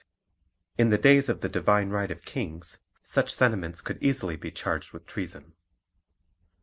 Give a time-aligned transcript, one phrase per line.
[0.79, 4.93] In the days of "the Divine Right of Kings" such sentiments could easily be charged
[4.93, 5.53] with treason.